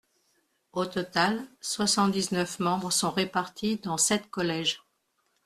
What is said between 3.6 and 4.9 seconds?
dans sept collèges.